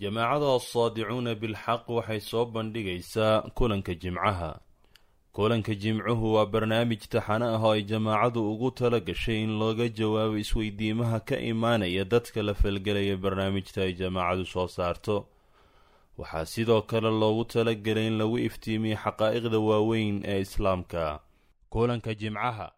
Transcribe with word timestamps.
jamaacada 0.00 0.48
asaadicuuna 0.58 1.34
bilxaq 1.42 1.88
waxay 1.96 2.20
soo 2.20 2.44
bandhigaysaa 2.54 3.40
kulanka 3.58 3.94
jimcaha. 3.94 4.60
Kulanka 5.32 5.74
jimcuhu 5.74 6.34
waa 6.34 6.46
barnaamij 6.46 7.02
taxano 7.12 7.46
ah 7.54 7.62
oo 7.64 7.72
ay 7.72 7.82
jamaacadu 7.82 8.40
ugu 8.52 8.70
tala 8.70 9.00
gashay 9.00 9.42
in 9.42 9.58
looga 9.58 9.88
jawaabo 9.88 10.36
isweydiimaha 10.38 11.20
ka 11.20 11.36
imaanaya 11.38 12.04
dadka 12.04 12.42
la 12.42 12.54
falgelaya 12.54 13.16
barnaamijta 13.16 13.82
ay 13.82 13.92
jamaacadu 13.92 14.44
soo 14.46 14.66
saarto. 14.68 15.26
Waxaa 16.18 16.44
sidoo 16.44 16.82
kale 16.82 17.10
loogu 17.10 17.44
talagelay 17.44 18.06
in 18.06 18.18
lagu 18.18 18.38
iftiimiyo 18.38 18.96
xaqaa'iqda 19.04 19.58
waaweyn 19.68 20.22
ee 20.24 20.40
islaamka. 20.40 21.20
Kulanka 21.70 22.14
jimcaha. 22.14 22.72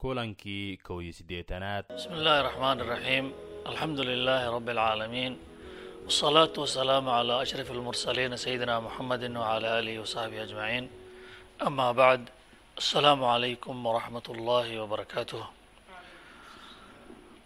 Kulankii 0.00 0.76
kow 0.76 1.00
sideetanaad 1.12 1.84
bismi 1.92 2.16
illaahi 2.16 2.42
raxmaan 2.48 2.78
raxiim 2.92 3.26
alxamdu 3.68 4.02
lilaahi 4.04 4.46
rabbi 4.56 4.70
alcaalamiin 4.72 5.32
والصلاة 6.05 6.53
والسلام 6.63 7.05
على 7.09 7.33
أشرف 7.41 7.67
المرسلين 7.77 8.31
سيدنا 8.45 8.75
محمد 8.79 9.23
وعلى 9.41 9.67
آله 9.79 9.95
وصحبه 9.99 10.43
أجمعين 10.47 10.89
أما 11.67 11.87
بعد 11.91 12.21
السلام 12.77 13.19
عليكم 13.33 13.75
ورحمة 13.85 14.27
الله 14.35 14.67
وبركاته 14.81 15.43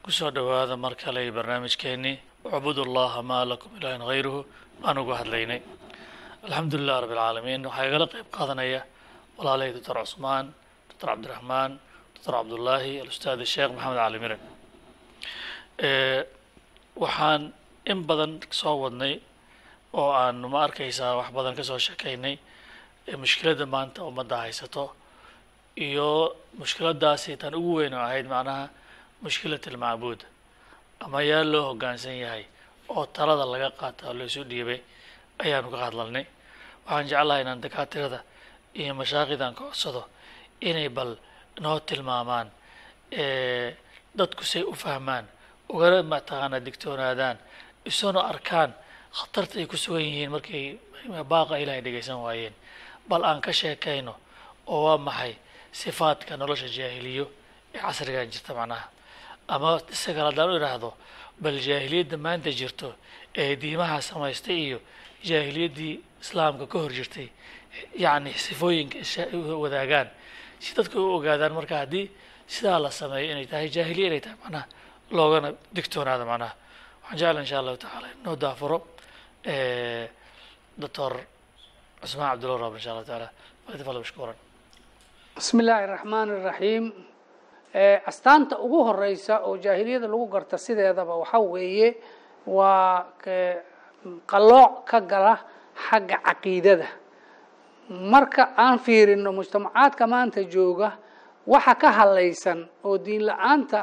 kusoo 0.04 0.32
dhowaada 0.36 0.76
mar 0.78 0.94
kale 0.96 1.22
barnaamijkeenii 1.38 2.16
ucbud 2.46 2.78
allaha 2.88 3.22
maa 3.30 3.46
lakum 3.52 3.72
ilaahin 3.80 4.02
hayruhu 4.10 4.40
baan 4.82 4.98
uga 5.04 5.16
hadlaynay 5.22 5.60
alxamdu 6.46 6.76
lilah 6.82 6.98
rabbi 7.04 7.14
alcaalamiin 7.18 7.62
waxaa 7.70 7.86
igala 7.90 8.06
qeyb 8.14 8.28
qaadanaya 8.38 8.82
walaalahey 9.38 9.72
doctor 9.78 9.96
cusmaan 10.04 10.46
doctor 10.90 11.08
cabdiraxmaan 11.12 11.72
doctor 12.16 12.34
cabdullaahi 12.38 12.92
alustaad 13.04 13.40
sheekh 13.54 13.72
maxamed 13.76 13.98
cali 14.02 14.18
miran 14.24 14.42
waxaan 17.04 17.42
in 17.91 17.99
badan 18.09 18.33
soo 18.61 18.77
wadnay 18.83 19.15
oo 20.01 20.11
aan 20.23 20.37
ma 20.53 20.59
arkaysaa 20.67 21.17
wax 21.19 21.29
badan 21.37 21.55
ka 21.59 21.63
soo 21.69 21.79
sheekaynay 21.87 22.37
mushkiladda 23.23 23.67
maanta 23.75 23.99
ummadda 24.09 24.37
haysato 24.45 24.85
iyo 25.87 26.09
mushkiladaasi 26.61 27.37
tan 27.41 27.55
ugu 27.59 27.73
weyn 27.79 27.95
oo 27.95 28.01
ahayd 28.09 28.27
macnaha 28.35 28.65
mushkilat 29.25 29.65
almacbuud 29.71 30.21
ama 31.05 31.19
yaa 31.31 31.45
loo 31.53 31.65
hoggaansan 31.69 32.17
yahay 32.25 32.45
oo 32.89 33.05
talada 33.17 33.45
laga 33.53 33.71
qaata 33.81 34.03
oo 34.09 34.15
laysu 34.19 34.43
dhiibay 34.51 34.81
ayaanu 35.43 35.69
ka 35.75 35.79
hadlalnay. 35.85 36.27
Waxaan 36.87 37.07
jeclahay 37.11 37.41
inaan 37.43 37.61
dakaatirada 37.65 38.21
iyo 38.81 38.93
mashaaqidan 39.01 39.53
ka 39.59 39.63
codsado 39.69 40.03
inay 40.69 40.89
bal 40.97 41.11
noo 41.63 41.79
tilmaamaan 41.89 42.49
dadku 44.19 44.45
say 44.45 44.63
u 44.63 44.73
fahmaan 44.83 45.25
ugana 45.73 46.03
mataqaana 46.13 46.59
digtoonaadaan 46.67 47.37
isuna 47.85 48.21
arkaan 48.33 48.71
khatarta 49.19 49.59
ay 49.61 49.67
ku 49.67 49.77
sugan 49.77 50.03
yihiin 50.03 50.31
markay 50.31 50.79
baaqa 51.33 51.57
ilaahay 51.63 51.83
dhegaysan 51.85 52.19
waayeen. 52.25 52.55
Bal 53.09 53.23
aan 53.25 53.41
ka 53.41 53.53
sheekayno 53.53 54.15
oo 54.67 54.85
waa 54.87 54.99
maxay 54.99 55.35
sifaadka 55.73 56.37
nolosha 56.37 56.69
jaahiliyo 56.77 57.27
ee 57.75 57.79
casrigan 57.81 58.31
jirta 58.33 58.55
macnaha? 58.55 58.87
Ama 59.49 59.81
isagale 59.93 60.29
haddaan 60.31 60.51
u 60.51 60.57
idhaahdo 60.57 60.91
bal 61.43 61.57
jaahiliyadda 61.67 62.17
maanta 62.17 62.51
jirto 62.61 62.95
ee 63.37 63.57
diimaha 63.63 64.01
samaystay 64.01 64.59
iyo 64.67 64.79
jaahiliyaddii 65.29 65.95
islaamka 66.23 66.67
ka 66.67 66.79
hor 66.79 66.93
jirtay 66.99 67.29
yacni 68.05 68.33
sifooyinka 68.45 68.99
wadaagaan 69.63 70.09
si 70.61 70.71
dadka 70.77 70.97
u 71.01 71.07
ogaadaan 71.17 71.53
marka 71.53 71.77
haddii 71.83 72.07
sidaa 72.47 72.79
la 72.85 72.91
sameeyo 72.91 73.33
inay 73.33 73.47
tahay 73.47 73.69
jaahiliya 73.77 74.07
inay 74.09 74.21
tahay 74.25 74.37
macnaha 74.45 74.65
loogana 75.17 75.49
digtoonaado 75.77 76.25
macnaha 76.33 76.55
waxaan 77.11 77.19
jecla 77.19 77.41
insha 77.41 77.59
allahu 77.59 77.77
tacaala 77.77 78.09
inoo 78.23 78.37
daafuro 78.43 78.79
doctor 80.83 81.13
cusmaan 82.01 82.31
cabdulla 82.33 82.59
rab 82.65 82.75
insha 82.79 82.91
allahu 82.93 83.07
taala 83.11 83.29
falyatafadal 83.67 84.01
mashkuuran 84.05 84.37
bismi 85.37 85.61
illaahi 85.63 85.87
raxmaan 85.95 86.29
iraxiim 86.41 86.85
astaanta 88.11 88.55
ugu 88.59 88.79
horeysa 88.89 89.35
oo 89.49 89.57
jaahiliyada 89.65 90.07
lagu 90.13 90.27
garta 90.35 90.57
sideedaba 90.59 91.15
waxa 91.23 91.39
weeye 91.39 91.89
waa 92.47 93.07
qalooc 94.31 94.75
ka 94.91 95.01
gala 95.01 95.35
xagga 95.89 96.19
caqiidada. 96.27 96.87
Marka 97.89 98.43
aan 98.57 98.79
fiirino 98.79 99.33
mujtamacaadka 99.33 100.07
maanta 100.07 100.41
jooga 100.55 100.89
waxa 101.47 101.75
ka 101.75 101.89
hadlaysan 101.99 102.69
oo 102.85 102.99
diin 103.05 103.23
la'aanta 103.27 103.79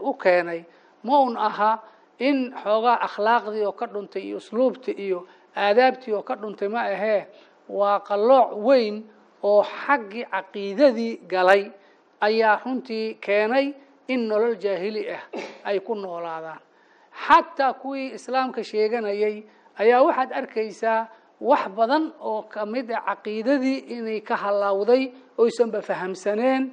u 0.00 0.14
keenay 0.22 0.64
ma 1.04 1.18
un 1.26 1.36
aha 1.36 1.70
in 2.18 2.52
xoogaa 2.62 2.98
akhlaaqdii 3.06 3.64
oo 3.66 3.72
ka 3.72 3.86
dhuntay 3.86 4.22
iyo 4.22 4.36
usluubtii 4.36 4.94
iyo 5.06 5.26
aadaabtii 5.56 6.12
oo 6.14 6.22
ka 6.22 6.34
dhuntay 6.36 6.68
ma 6.68 6.80
ahee 6.94 7.26
waa 7.68 8.00
qalooc 8.00 8.50
weyn 8.66 9.02
oo 9.42 9.62
xaggii 9.62 10.24
caqiidadii 10.32 11.16
galay 11.32 11.70
ayaa 12.20 12.60
runtii 12.64 13.14
keenay 13.20 13.74
in 14.08 14.20
nolol 14.28 14.56
jaahili 14.56 15.08
ah 15.10 15.22
ay 15.64 15.80
ku 15.80 15.94
noolaadaan. 15.94 16.60
Xataa 17.26 17.72
kuwii 17.72 18.14
islaamka 18.14 18.62
sheeganayay 18.64 19.42
ayaa 19.78 20.02
waxaad 20.02 20.30
arkaysaa 20.32 21.08
wax 21.40 21.68
badan 21.76 22.12
oo 22.20 22.42
ka 22.42 22.66
mid 22.66 22.90
a 22.90 23.00
caqiidadii 23.00 23.78
inay 23.96 24.20
ka 24.20 24.36
hallawday 24.36 25.12
oysanba 25.38 25.80
fahamsaneen 25.82 26.72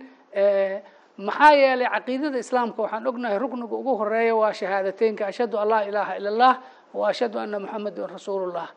maxaa 1.17 1.53
yeelay 1.53 1.87
caqiidada 1.95 2.37
islaamka 2.39 2.81
waxaan 2.83 3.07
ognahay 3.07 3.37
rukniga 3.39 3.75
ugu 3.75 3.93
horreeya 3.99 4.35
waa 4.35 4.53
shahaadateynka 4.53 5.27
ashhadu 5.27 5.57
an 5.59 5.67
laa 5.69 5.83
ilaaha 5.89 6.13
ila 6.17 6.29
allah 6.29 6.53
wa 6.93 7.09
ashhadu 7.09 7.39
anna 7.39 7.59
muxamedun 7.59 8.09
rasuulullah. 8.09 8.67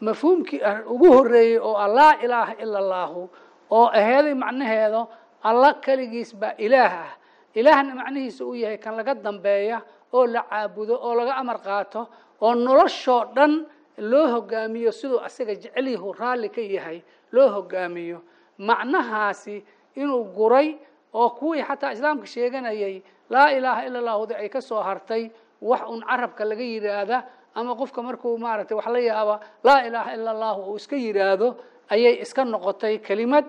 Mafhuumkii 0.00 0.60
ugu 0.86 1.08
horeeyey 1.12 1.58
oo 1.58 1.76
a 1.76 1.88
laa 1.88 2.14
ilaaha 2.24 2.54
ila 2.62 2.78
allahu 2.78 3.30
oo 3.70 3.86
aheeday 3.88 4.34
macnaheedo 4.34 5.08
alla 5.42 5.74
keligiis 5.84 6.34
baa 6.36 6.54
ilaah 6.58 6.92
ah. 7.06 7.12
Ilaahna 7.54 7.94
macnihiisa 7.94 8.42
uu 8.44 8.54
yahay 8.58 8.78
kan 8.78 8.96
laga 8.98 9.14
dambeeya 9.14 9.78
oo 10.12 10.26
la 10.26 10.42
caabudo 10.50 10.94
oo 10.98 11.14
laga 11.14 11.36
amar 11.38 11.58
qaato 11.62 12.08
oo 12.42 12.54
noloshoo 12.54 13.24
dhan 13.34 13.66
loo 13.98 14.26
hogaamiyo 14.34 14.90
siduu 14.92 15.20
asaga 15.22 15.54
jecelyahu 15.54 16.12
raalli 16.18 16.48
ka 16.50 16.60
yahay 16.60 16.98
loo 17.32 17.48
hogaamiyo. 17.48 18.18
Macnahaasi 18.58 19.64
inuu 19.94 20.24
guray 20.34 20.74
oo 21.14 21.30
kuwii 21.30 21.62
xataa 21.68 21.92
islaamka 21.92 22.26
sheeganayay 22.26 23.02
laa 23.30 23.48
ilaaha 23.56 23.86
ila 23.86 23.98
allahudi 23.98 24.34
ay 24.34 24.48
ka 24.48 24.60
soo 24.60 24.82
hartay 24.82 25.30
wax 25.62 25.82
un 25.88 26.00
carabka 26.02 26.44
laga 26.44 26.62
yidhaahda 26.62 27.18
ama 27.54 27.72
qofka 27.80 28.02
markuu 28.02 28.38
maaragtay 28.38 28.76
wax 28.76 28.86
la 28.94 28.98
yaaba 28.98 29.40
laa 29.64 29.80
ilaaha 29.86 30.10
ila 30.14 30.30
allahu 30.30 30.60
uu 30.70 30.76
iska 30.76 30.96
yidhaahdo 30.96 31.48
ayay 31.94 32.14
iska 32.24 32.44
noqotay 32.44 32.98
kelimad 32.98 33.44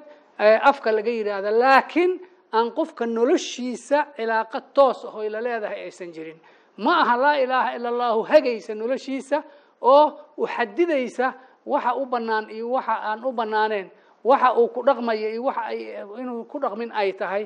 afka 0.69 0.91
laga 0.91 1.11
yidhaahda 1.11 1.51
laakiin 1.51 2.11
aan 2.53 2.71
qofka 2.77 3.05
noloshiisa 3.05 3.97
cilaaqo 4.15 4.59
toos 4.73 5.05
ahoy 5.05 5.29
la 5.29 5.41
leedahay 5.41 5.79
aysan 5.89 6.11
jirin. 6.15 6.39
Ma 6.77 6.93
aha 7.01 7.15
laa 7.17 7.35
ilaaha 7.43 7.69
ila 7.75 7.89
allahu 7.89 8.21
hagaysa 8.31 8.75
noloshiisa 8.75 9.43
oo 9.81 10.05
u 10.37 10.47
xadidaysa 10.47 11.33
waxa 11.65 11.91
u 11.95 12.05
bannaan 12.05 12.49
iyo 12.49 12.71
waxa 12.71 12.95
aan 13.09 13.25
u 13.25 13.31
bannaaneen 13.31 13.91
waxa 14.29 14.49
uu 14.59 14.67
ku 14.73 14.81
dhaqmaya 14.87 15.29
iyo 15.33 15.43
waxa 15.47 15.61
ay 15.71 15.79
inuu 16.21 16.43
ku 16.51 16.57
dhaqmin 16.63 16.89
ay 17.01 17.09
tahay 17.13 17.43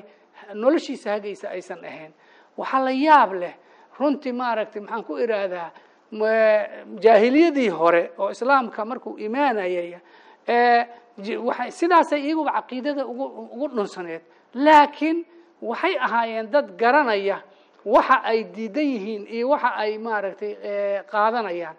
noloshiisa 0.54 1.08
hagaysa 1.14 1.46
aysan 1.54 1.84
ahayn. 1.84 2.12
Waxaa 2.56 2.80
la 2.86 2.90
yaab 3.06 3.32
leh. 3.42 3.54
Runtii 3.98 4.32
maaragtay 4.32 4.80
maxaan 4.82 5.04
ku 5.04 5.12
idhaahdaa 5.24 5.68
jaahiliyadii 7.04 7.68
hore 7.68 8.10
oo 8.18 8.30
islaamka 8.30 8.84
markuu 8.84 9.18
imaanayay 9.18 9.94
waay 11.46 11.70
sidaasay 11.70 12.20
iyaguba 12.26 12.52
caqiidada 12.58 13.06
ugu 13.06 13.24
ugu 13.54 13.66
dhunsaneed. 13.76 14.22
Laakiin 14.54 15.18
waxay 15.62 15.94
ahaayeen 16.06 16.50
dad 16.50 16.66
garanaya 16.80 17.42
waxa 17.84 18.16
ay 18.24 18.44
diidan 18.54 18.84
yihiin 18.94 19.22
iyo 19.36 19.48
waxa 19.52 19.70
ay 19.82 19.98
maaragtay 19.98 20.52
qaadanayaan 21.12 21.76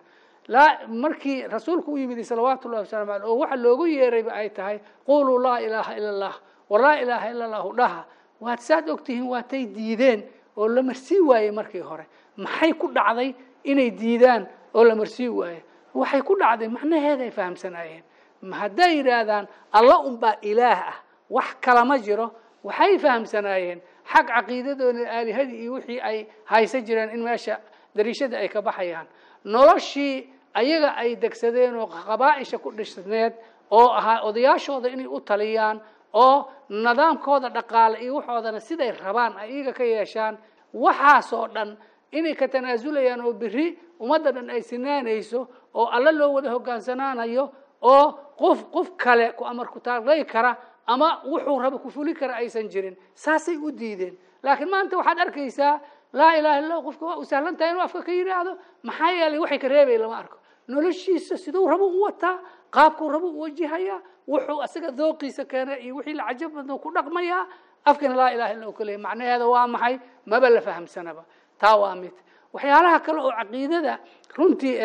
markii 0.88 1.48
rasuulku 1.48 1.94
u 1.94 1.98
yimid 1.98 2.24
salawaatu 2.24 2.68
ullahi 2.68 2.84
wasalam 2.84 3.10
aleh 3.10 3.26
oo 3.30 3.38
waxa 3.40 3.56
loogu 3.56 3.88
yeerayba 3.88 4.32
ay 4.34 4.50
tahay 4.50 4.80
quluu 5.06 5.40
laa 5.40 5.60
ilaaha 5.62 5.96
ila 5.98 6.10
allah 6.10 6.36
wa 6.70 6.80
laa 6.80 6.96
ilaaha 7.00 7.30
ila 7.32 7.46
allahu 7.46 7.74
dhaha. 7.76 8.06
Waad 8.42 8.60
saad 8.60 8.90
ogtihiin 8.90 9.28
waatay 9.30 9.66
diideen 9.66 10.24
oo 10.58 10.68
la 10.68 10.82
marsii 10.84 11.20
waayey 11.20 11.52
markii 11.52 11.80
hore. 11.80 12.06
Maxay 12.38 12.74
ku 12.74 12.88
dhacday 12.88 13.36
inay 13.64 13.92
diidaan 13.92 14.48
oo 14.74 14.84
la 14.84 14.96
marsii 14.96 15.30
waaye 15.30 15.64
waxay 15.94 16.22
ku 16.22 16.36
dhacday 16.36 16.68
macnaheeda 16.68 17.24
ay 17.24 17.32
fahamsanaayeen 17.32 18.04
hadday 18.52 18.98
yidhaahdaan 18.98 19.48
alla 19.72 20.00
unbaa 20.00 20.36
ilaah 20.42 20.80
ah 20.90 20.96
wax 21.30 21.56
kalama 21.62 22.00
jiro. 22.00 22.32
Waxay 22.64 22.98
fahamsanaayeen. 23.00 23.82
Xag 24.12 24.28
caqiidadooda 24.28 25.06
aalihadii 25.12 25.62
iyo 25.64 25.74
wixii 25.74 26.00
ay 26.02 26.28
haysan 26.46 26.82
jireen 26.86 27.10
in 27.10 27.24
meesha 27.24 27.60
dariishada 27.96 28.38
ay 28.38 28.48
ka 28.50 28.62
baxayaan. 28.62 29.06
Noloshii 29.46 30.30
ayaga 30.54 30.96
ay 30.96 31.16
degsadeen 31.16 31.76
oo 31.76 31.88
qabaaisha 31.88 32.58
ku 32.58 32.72
dhisneed 32.72 33.34
oo 33.72 33.90
ahaa 34.00 34.22
odayaashooda 34.28 34.90
inay 34.90 35.08
u 35.08 35.20
taliyaan 35.20 35.82
oo 36.14 36.52
nidaamkooda 36.70 37.50
dhaqaale 37.50 38.00
iyo 38.04 38.16
waxoodana 38.16 38.60
siday 38.60 38.92
rabaan 38.92 39.38
ay 39.38 39.50
iyaga 39.52 39.74
ka 39.74 39.84
yeeshaan 39.84 40.38
waxaasoo 40.74 41.48
dhan 41.48 41.78
inay 42.12 42.36
ka 42.36 42.48
tanaasulayaan 42.48 43.22
oo 43.22 43.34
beri 43.34 43.80
ummadda 44.00 44.32
dhan 44.32 44.50
ay 44.50 44.62
sinaanayso 44.62 45.48
oo 45.74 45.86
alla 45.88 46.12
loo 46.12 46.34
wada 46.34 46.52
hogaansanaanayo 46.52 47.52
oo 47.82 48.06
qof 48.40 48.66
qof 48.72 48.92
kale 48.98 49.32
ku 49.38 49.46
amar 49.46 49.68
ku 49.68 49.80
taagday 49.80 50.24
kara 50.26 50.58
ama 50.88 51.22
wuxuu 51.26 51.60
rabo 51.60 51.80
ku 51.80 51.90
fuli 51.90 52.14
kara 52.14 52.36
aysan 52.36 52.68
jirin 52.70 52.98
saasay 53.14 53.56
u 53.58 53.72
diideen. 53.72 54.18
Laakiin 54.44 54.70
maanta 54.70 54.98
waxaad 54.98 55.20
arkaysaa 55.20 55.80
laa 56.14 56.34
ilaha 56.36 56.60
illa 56.60 56.82
qofka 56.82 57.06
waa 57.06 57.18
u 57.22 57.26
sahlan 57.26 57.56
tahay 57.56 57.72
inuu 57.72 57.82
afka 57.86 58.02
ka 58.02 58.12
yidhaahdo 58.12 58.58
maxaa 58.84 59.12
yeelay 59.12 59.40
waxay 59.40 59.60
ka 59.60 59.68
reebay 59.68 59.98
lama 59.98 60.18
arko 60.18 60.38
noloshiisa 60.72 61.38
siduu 61.44 61.68
rabo 61.72 61.88
u 61.88 62.02
wataa 62.06 62.38
qaabkuu 62.76 63.10
rabo 63.14 63.28
u 63.36 63.40
wajihayaa 63.44 64.00
wuxuu 64.28 64.60
asaga 64.66 64.90
dooqiisa 65.00 65.44
keena 65.52 65.74
iyo 65.80 65.96
wixii 65.96 66.14
la 66.20 66.24
cajab 66.30 66.52
badno 66.56 66.78
ku 66.84 66.90
dhaqmayaa 66.96 67.44
afkana 67.90 68.16
laa 68.16 68.32
ilaha 68.36 68.54
illa 68.54 68.68
u 68.70 68.74
macnaheeda 69.06 69.46
waa 69.54 69.68
maxay? 69.68 69.96
Maba 70.26 70.50
la 70.50 70.62
fahamsanaba. 70.62 71.24
Taa 71.58 71.76
waa 71.82 71.96
mid. 71.96 72.14
Waxyaalaha 72.54 73.00
kale 73.06 73.20
oo 73.22 73.32
caqiidada 73.40 73.94
runtii 74.38 74.76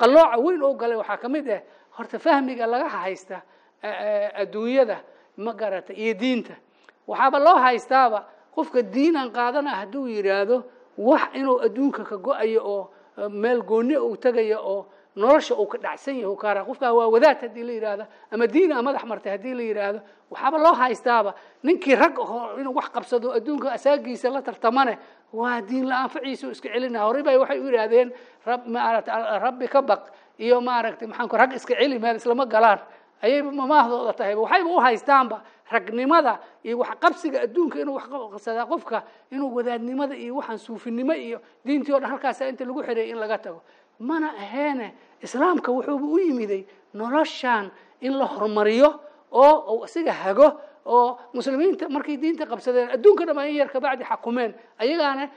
qalooca 0.00 0.36
weyn 0.44 0.62
oo 0.62 0.74
galay 0.74 0.96
waxaa 0.96 1.16
ka 1.22 1.28
mid 1.28 1.46
ah 1.50 1.60
horta 1.96 2.18
fahmiga 2.18 2.66
laga 2.66 2.88
haysta 2.88 3.42
adduunyada 4.42 4.96
ma 5.36 5.52
garata 5.52 5.92
iyo 5.92 6.14
diinta. 6.14 6.54
Waxaaba 7.06 7.38
loo 7.38 7.56
haystaaba 7.64 8.26
qofka 8.54 8.82
diinan 8.82 9.30
qaadana 9.32 9.70
hadduu 9.70 10.06
yidhaahdo 10.08 10.64
wax 10.98 11.22
inuu 11.34 11.60
adduunka 11.66 12.04
ka 12.04 12.16
go'ayo 12.16 12.60
oo 12.64 12.90
meel 13.28 13.62
gooni 13.62 13.96
uu 13.96 14.16
tegayo 14.16 14.58
oo 14.62 14.86
nolosha 15.16 15.54
uu 15.58 15.66
ka 15.66 15.78
dhacsan 15.78 16.16
yahay 16.20 16.36
kaara 16.36 16.64
qofkaa 16.64 16.92
waa 16.94 17.08
wadaad 17.14 17.38
haddii 17.42 17.62
la 17.66 17.72
yidhaahdo 17.72 18.04
ama 18.30 18.46
diina 18.46 18.82
madax 18.82 19.04
martay 19.04 19.32
haddii 19.34 19.54
la 19.54 19.62
yidhaahdo 19.62 20.00
waxaaba 20.30 20.58
loo 20.58 20.72
haystaaba. 20.74 21.34
Ninkii 21.62 21.94
rag 21.94 22.18
aho 22.20 22.60
inuu 22.60 22.74
wax 22.74 22.88
qabsado 22.94 23.32
adduunka 23.32 23.72
asaagiisa 23.72 24.30
la 24.30 24.42
tartamane 24.42 24.98
waa 25.32 25.60
diin 25.60 25.88
la'aan 25.88 26.10
iska 26.26 26.68
celina 26.68 27.02
horey 27.06 27.22
bay 27.22 27.36
waxay 27.36 27.58
u 27.60 27.66
yidhaahdeen 27.66 28.12
rab 28.46 28.66
maarata 28.66 29.38
rabbi 29.38 29.66
ka 29.68 29.82
baq. 29.82 30.02
Iyo 30.38 30.60
maaragtay 30.60 31.08
maxaan 31.08 31.28
ku 31.28 31.36
rag 31.36 31.52
iska 31.52 31.74
celi 31.74 31.98
meel 31.98 32.16
islama 32.16 32.46
galaan. 32.46 32.78
Ayayba 33.22 33.50
mamaahdooda 33.50 34.12
tahayba 34.12 34.40
waxayba 34.46 34.70
u 34.70 34.78
haystaanba 34.80 35.42
ragnimada 35.70 36.38
iyo 36.64 36.78
wax 36.78 36.96
qabsiga 37.02 37.40
adduunka 37.46 37.80
inuu 37.80 37.94
wax 37.98 38.06
qabsadaa 38.32 38.66
qofka 38.66 38.98
inuu 39.30 39.50
wadaadnimada 39.56 40.14
iyo 40.16 40.36
waxaan 40.36 40.58
suufinimo 40.58 41.12
iyo 41.14 41.38
diintii 41.64 41.92
o 41.92 42.00
dhan 42.00 42.10
halkaasa 42.10 42.48
inta 42.48 42.64
lagu 42.64 42.82
xiray 42.82 43.10
in 43.10 43.18
laga 43.18 43.38
tago. 43.38 43.60
Mana 43.98 44.30
aheene 44.32 44.94
islaamka 45.22 45.72
wuxuuba 45.72 46.06
u 46.06 46.18
yimiday 46.18 46.62
noloshan 46.94 47.70
in 48.00 48.12
la 48.18 48.24
horumariyo 48.26 49.00
oo 49.32 49.84
isaga 49.84 50.12
hago 50.12 50.48
oo 50.86 51.18
muslimiinta 51.34 51.88
markay 51.88 52.16
diinta 52.16 52.46
qabsadeen 52.46 52.90
adduunka 52.94 53.26
dhama 53.26 53.46
in 53.48 53.56
yar 53.56 53.68
kabacdi 53.68 54.04
xakumeen 54.04 54.54
ayagaana 54.78 55.28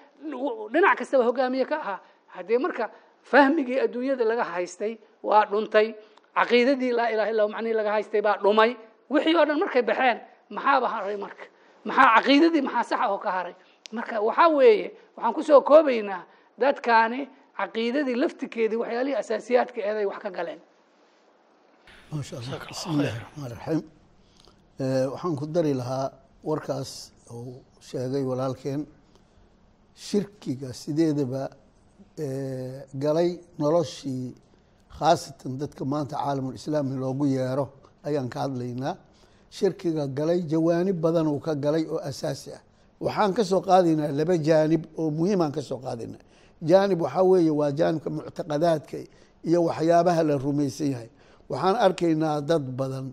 dhinac 0.74 0.98
kastaba 0.98 1.24
hogaamiye 1.28 1.66
ka 1.66 1.78
ahaa. 1.82 2.00
Haddee 2.28 2.58
marka 2.58 2.90
fahmigii 3.24 3.80
adduunyada 3.80 4.24
laga 4.26 4.44
haystay 4.44 4.98
waa 5.24 5.46
dhuntay 5.46 5.96
caqiidadii 6.38 6.92
laa 6.96 7.10
ilaha 7.12 7.30
illa 7.32 7.48
macnihii 7.48 7.74
laga 7.76 7.92
haystay 7.92 8.22
baa 8.22 8.38
dhumay 8.38 8.78
wixii 9.14 9.36
oo 9.40 9.46
dhan 9.50 9.60
markay 9.64 9.84
baxeen 9.90 10.18
maxaaba 10.56 10.88
haray 10.94 11.18
marka? 11.26 11.46
Maxaa 11.88 12.08
caqiidadii 12.16 12.62
maxaa 12.68 12.84
sax 12.92 13.02
oo 13.14 13.18
ka 13.26 13.30
haray 13.38 13.56
marka 13.98 14.16
waxaa 14.28 14.50
weeye 14.58 14.88
waxaan 15.16 15.34
ku 15.36 15.42
soo 15.48 15.62
koobaynaa 15.70 16.22
dadkaani 16.62 17.20
caqiidadii 17.60 18.16
laftikeedii 18.24 18.80
waxyaalihii 18.84 19.18
asaasiyaadka 19.24 19.80
eeday 19.88 20.06
wax 20.12 20.20
ka 20.26 20.30
galeen. 20.38 20.62
Maasha 22.12 22.36
allah 22.40 22.60
bismi 22.70 22.94
illaahi 22.94 23.20
raxmaan 23.24 23.52
raxiim 23.56 23.82
waxaan 25.14 25.36
ku 25.40 25.46
dari 25.56 25.74
lahaa 25.82 26.08
warkaas 26.50 26.92
uu 27.36 27.56
sheegay 27.90 28.24
walaalkeen 28.32 28.82
shirkiga 30.08 30.70
sideedaba 30.82 31.44
galay 33.04 33.30
noloshii 33.62 34.26
khaasatan 34.98 35.52
dadka 35.62 35.84
maanta 35.92 36.16
caalamulislaami 36.24 36.96
loogu 37.04 37.26
yeero 37.36 37.66
ayaan 38.04 38.30
ka 38.30 38.40
hadlaynaa. 38.46 38.96
Shirkiga 39.52 40.08
galay 40.08 40.42
jawaanib 40.48 40.98
badan 41.02 41.28
uu 41.28 41.40
ka 41.40 41.56
galay 41.56 41.84
oo 41.90 42.00
asaasi 42.00 42.52
ah. 42.58 42.62
Waxaan 43.02 43.34
ka 43.34 43.44
soo 43.44 43.62
qaadaynaa 43.62 44.12
laba 44.20 44.36
jaanib 44.38 44.84
oo 44.98 45.10
muhiimaan 45.12 45.52
ka 45.52 45.62
soo 45.62 45.78
qaadaynaa 45.86 46.22
jaanib 46.70 47.02
waxaa 47.02 47.24
weeye 47.30 47.52
waa 47.60 47.72
jaanibka 47.80 48.10
muctaqadaadka 48.10 48.98
iyo 49.48 49.60
waxyaabaha 49.68 50.22
la 50.24 50.36
rumaysan 50.38 50.88
yahay. 50.94 51.10
Waxaan 51.50 51.76
arkaynaa 51.86 52.42
dad 52.42 52.64
badan 52.80 53.08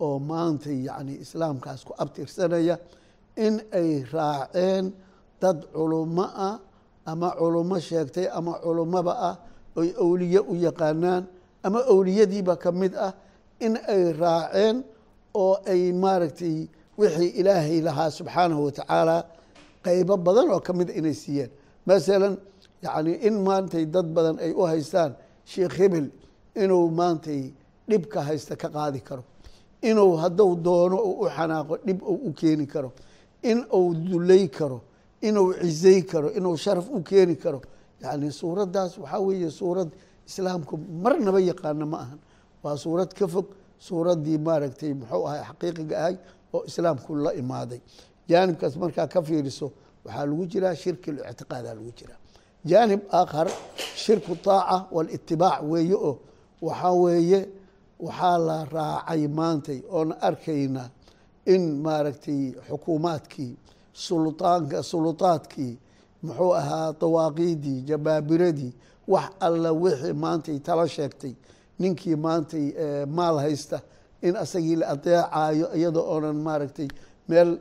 oo 0.00 0.18
maanta 0.18 0.70
yacni 0.72 1.14
islaamkaas 1.24 1.84
ku 1.84 1.92
abtirsanaya 2.02 2.78
in 3.36 3.54
ay 3.72 4.04
raaceen 4.12 4.92
dad 5.42 5.58
culummo 5.74 6.22
ah 6.48 6.56
ama 7.06 7.28
culummo 7.38 7.76
sheegtay 7.80 8.26
ama 8.38 8.52
culummaba 8.64 9.12
ah 9.28 9.34
oy 9.76 9.88
awliye 10.02 10.40
u 10.40 10.54
yaqaanaan 10.54 11.26
ama 11.66 11.80
awliyadiiba 11.92 12.56
ka 12.62 12.70
mid 12.72 12.94
ah 12.96 13.12
in 13.60 13.76
ay 13.88 14.12
raaceen 14.12 14.84
oo 15.34 15.56
ay 15.66 15.92
maaragtay 15.92 16.68
wixii 16.98 17.30
ilaahay 17.40 17.80
lahaa 17.80 18.10
subxaanahu 18.10 18.64
watacaala 18.66 19.16
qeybo 19.84 20.16
badan 20.16 20.48
oo 20.50 20.60
ka 20.60 20.72
mida 20.72 20.92
inay 20.92 21.14
siiyeen. 21.14 21.50
Masalan 21.86 22.36
yacni 22.82 23.12
in 23.26 23.34
maantay 23.46 23.84
dad 23.86 24.06
badan 24.14 24.38
ay 24.38 24.52
u 24.52 24.62
haystaan 24.66 25.12
sheekh 25.44 25.74
hebel 25.78 26.06
inuu 26.62 26.90
maantay 26.90 27.52
dhibka 27.88 28.20
haysta 28.22 28.56
ka 28.56 28.68
qaadi 28.68 29.00
karo. 29.00 29.24
Inuu 29.82 30.16
hadduu 30.16 30.56
doono 30.56 30.96
uu 31.08 31.24
u 31.24 31.28
xanaaqo 31.36 31.74
dhib 31.86 32.02
uu 32.02 32.18
u 32.28 32.32
keeni 32.32 32.66
karo. 32.66 32.92
In 33.42 33.64
uu 33.72 33.94
dulay 33.94 34.48
karo 34.48 34.80
inuu 35.20 35.52
cizay 35.60 36.02
karo 36.02 36.28
inuu 36.38 36.56
sharaf 36.56 36.86
u 36.90 37.02
keeni 37.02 37.36
karo. 37.36 37.60
Yacni 38.02 38.32
suuraddaas 38.32 38.98
waxaa 38.98 39.20
weeye 39.20 39.50
suurad 39.50 39.88
islaamku 40.28 40.76
marnaba 41.02 41.40
yaqaana 41.40 41.86
ma 41.86 41.98
ahan 42.04 42.18
waa 42.64 42.76
suurad 42.82 43.10
ka 43.18 43.26
fog 43.34 43.46
suuraddii 43.86 44.38
maaragtay 44.46 44.92
muxuu 45.00 45.24
ahay 45.28 45.40
xaqiiqiga 45.48 45.96
ahay 46.02 46.16
oo 46.54 46.60
islaamku 46.68 47.10
la 47.24 47.30
imaaday. 47.42 47.80
Jaanibkaas 48.28 48.74
markaa 48.82 49.06
ka 49.12 49.20
fiiriso 49.28 49.66
waxaa 50.04 50.26
lagu 50.28 50.44
jiraa 50.52 50.74
shirki 50.82 51.10
lictiqaadaa 51.16 51.74
lagu 51.78 51.92
jiraa. 51.98 52.18
Jaanib 52.70 53.00
aakhar 53.18 53.48
shirku 54.02 54.32
taaca 54.46 54.76
walitibaac 54.96 55.60
weeye 55.70 55.94
oo 56.08 56.14
waxaa 56.66 56.92
weeye 57.02 57.40
waxaa 58.06 58.38
la 58.48 58.56
raacay 58.74 59.22
maantay 59.38 59.78
oon 59.96 60.10
arkayna 60.28 60.84
in 61.54 61.62
maaragtay 61.84 62.42
xukuumaadkii 62.68 63.52
sultaanka 64.04 64.78
sulutaadkii 64.90 65.72
muxuu 66.24 66.52
ahaa 66.60 66.92
dawaaqiidii 67.00 67.78
jabaabiradii 67.88 68.72
wax 69.12 69.28
alla 69.46 69.70
wixii 69.82 70.12
maantay 70.24 70.58
tala 70.66 70.84
sheegtay 70.94 71.34
ninkii 71.78 72.16
maantay 72.16 72.66
maal 73.06 73.36
haysta 73.38 73.80
in 74.22 74.36
asagii 74.36 74.76
la 74.76 74.86
adeecayo 74.94 75.66
iyadoo 75.76 76.04
oonan 76.12 76.36
maaragtay 76.46 76.88
meel 77.28 77.58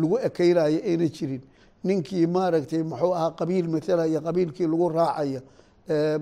lagu 0.00 0.18
ekeynayo 0.26 0.80
ayna 0.88 1.08
jirin. 1.08 1.42
Ninkii 1.84 2.26
maaragtay 2.26 2.82
muxuu 2.82 3.14
ahaa 3.14 3.30
qabiil 3.38 3.68
matalaya 3.68 4.20
qabiilkii 4.26 4.66
lagu 4.72 4.88
raacayo 4.88 5.40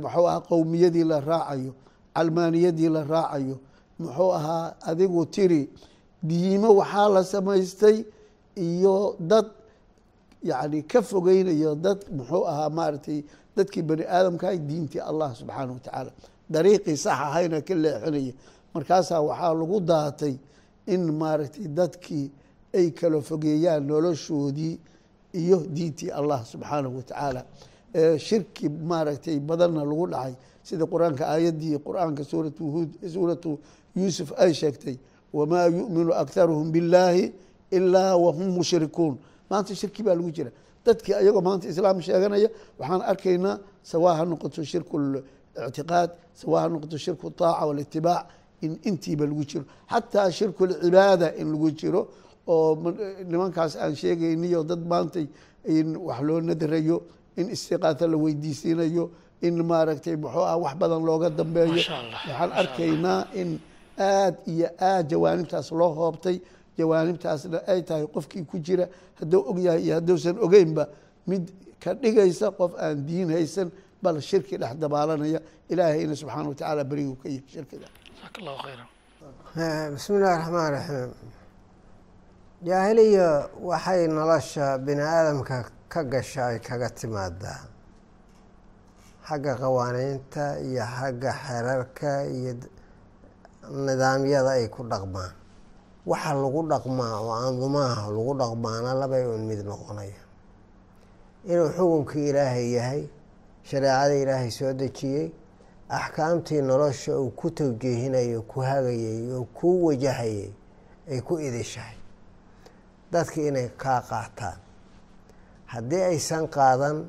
muxuu 0.02 0.26
ahaa 0.28 0.40
qowmiyadii 0.48 1.04
la 1.04 1.20
raacayo 1.20 1.72
calmaaniyadii 2.14 2.88
la 2.88 3.02
raacayo. 3.04 3.56
Muxuu 3.98 4.32
ahaa 4.38 4.74
adigu 4.90 5.26
tiri 5.26 5.68
diimo 6.22 6.68
waxaa 6.80 7.08
la 7.08 7.24
samaystay 7.24 8.04
iyo 8.56 9.16
dad 9.20 9.46
yacni 10.42 10.82
ka 10.82 11.02
fogeynayo 11.02 11.74
dad. 11.74 11.98
Muxuu 12.16 12.44
ahaa 12.48 12.70
maaragtay 12.70 13.22
dadkii 13.56 13.82
bani 13.82 14.04
aadamkaha 14.04 14.56
diintii 14.56 15.00
allah 15.00 15.34
subxaanah 15.36 15.74
watacaala 15.74 16.10
dariiqii 16.50 16.96
sax 16.96 17.12
ahayna 17.26 17.60
ka 17.62 17.74
leexinaya 17.74 18.32
markaasaa 18.74 19.20
waxaa 19.28 19.54
lagu 19.54 19.80
daatay 19.80 20.34
in 20.86 21.02
maaragtay 21.20 21.66
dadkii 21.78 22.30
ay 22.74 22.90
kala 22.90 23.20
fogeeyaan 23.20 23.82
noloshoodii 23.86 24.78
iyo 25.34 25.58
diintii 25.76 26.10
allah 26.10 26.44
subxaanahu 26.44 26.96
watacaala 26.96 27.44
shirki 28.18 28.68
maaragtay 28.68 29.38
badanna 29.40 29.84
lagu 29.84 30.06
dhacay. 30.06 30.34
Sida 30.62 30.84
qur'aanka 30.86 31.24
aayaddii 31.26 31.78
qur'aanka 31.86 32.22
suuratu 32.24 32.64
huud 32.72 32.90
suuratu 33.14 33.58
yuusuf 33.96 34.32
ay 34.38 34.52
sheegtay 34.54 34.96
wamaa 35.32 35.66
yu'minu 35.66 36.12
akharuhum 36.14 36.70
billaahi 36.72 37.32
ilaa 37.70 38.16
wahum 38.16 38.48
mushrikuun. 38.58 39.18
Maanta 39.50 39.74
shirki 39.74 40.02
baa 40.02 40.14
lagu 40.14 40.30
jira. 40.30 40.50
Dadkii 40.84 41.14
ayagoo 41.14 41.40
maanta 41.40 41.68
islaam 41.68 42.00
sheeganaya 42.00 42.48
waxaan 42.78 43.02
arkaynaa 43.02 43.58
sawaa 43.82 44.14
ha 44.18 44.24
noqoto 44.24 44.62
shirku 44.64 44.96
ictiqaad 45.68 46.10
sawaa 46.34 46.60
ha 46.62 46.68
noqoto 46.68 46.96
shirku 46.98 47.30
taaca 47.30 47.66
walitibaac 47.66 48.26
in 48.62 48.78
intiiba 48.88 49.24
lagu 49.26 49.44
jiro 49.44 49.64
xataa 49.90 50.30
shirku 50.30 50.66
lcibaada 50.66 51.34
in 51.40 51.48
lagu 51.52 51.70
jiro 51.80 52.08
oo 52.46 52.74
nimankaas 53.30 53.76
aan 53.76 53.94
sheegayniyo 53.96 54.64
dad 54.64 54.82
maantay 54.86 55.26
in 55.64 55.96
wax 55.96 56.20
loo 56.22 56.40
nadarayo 56.40 57.02
in 57.36 57.48
istiqaata 57.50 58.06
la 58.12 58.16
weydiisinayo 58.16 59.10
in 59.42 59.54
maaragtay 59.64 60.16
muxuu 60.16 60.44
ah 60.52 60.56
wax 60.64 60.74
badan 60.80 61.02
looga 61.08 61.30
dambeeyo 61.30 61.72
waxaan 61.72 62.52
arkaynaa 62.60 63.26
in 63.34 63.58
aad 63.98 64.34
iyo 64.46 64.68
aad 64.80 65.08
jawaanibtaas 65.10 65.70
loo 65.72 65.92
hoobtay 65.94 66.36
jawaanibtaasna 66.78 67.58
ay 67.66 67.82
tahay 67.82 68.06
qofkii 68.14 68.44
ku 68.50 68.58
jira 68.58 68.88
hadduu 69.20 69.40
og 69.50 69.58
yahay 69.58 69.82
iyo 69.84 69.94
hadduusan 69.94 70.36
ogeynba 70.46 70.88
mid 71.26 71.44
ka 71.82 71.94
dhigaysa 71.94 72.50
qof 72.50 72.72
aan 72.80 73.06
diin 73.06 73.28
haysan 73.30 73.70
bal 74.02 74.16
shirki 74.20 74.56
dhex 74.62 74.74
dabaalanaya. 74.82 75.40
Ilaahayna 75.72 76.14
subxaana 76.20 76.48
wa 76.48 76.54
tacaala 76.54 76.84
beriguu 76.90 77.16
ka 77.22 77.28
yihi 77.28 77.42
khayran. 77.70 77.92
Bismi 79.94 80.16
illahi 80.16 80.36
raxmaan 80.38 80.70
raxiim 80.76 81.10
jaahiliya 82.68 83.28
waxay 83.68 84.06
nolosha 84.08 84.66
bini 84.84 85.02
aadamka 85.02 85.56
ka 85.92 86.02
gasha 86.12 86.42
ay 86.52 86.58
kaga 86.60 86.88
timaadaa 86.98 87.62
xagga 89.28 89.52
qawaaniinta 89.62 90.44
iyo 90.66 90.84
xagga 90.96 91.32
xerarka 91.44 92.10
iyo 92.36 92.52
nidaamyada 93.86 94.50
ay 94.58 94.68
ku 94.68 94.82
dhaqmaan. 94.90 95.32
Waxa 96.06 96.30
lagu 96.34 96.60
dhaqmaa 96.70 97.14
oo 97.22 97.32
andumaha 97.46 98.02
lagu 98.16 98.32
dhaqmaana 98.40 98.90
labay 99.00 99.24
un 99.26 99.42
mid 99.48 99.60
noqonaya. 99.70 100.22
Inuu 101.50 101.68
xukunkii 101.76 102.28
ilaahay 102.30 102.66
yahay 102.76 103.02
shareecada 103.68 104.14
ilaahay 104.14 104.50
soo 104.50 104.72
dejiyey 104.72 105.30
axkaamtii 105.88 106.62
nolosha 106.62 107.18
uu 107.18 107.30
ku 107.30 107.50
tawjiihinayo 107.50 108.42
ku 108.42 108.60
hagayay 108.60 109.32
oo 109.32 109.44
ku 109.54 109.68
wajahayay 109.86 110.50
ay 111.10 111.20
ku 111.20 111.38
idishahay 111.40 111.96
dadka 113.12 113.40
inay 113.42 113.68
kaa 113.76 114.00
qaataan. 114.10 114.58
Haddii 115.66 116.02
aysan 116.14 116.46
qaadan 116.48 117.08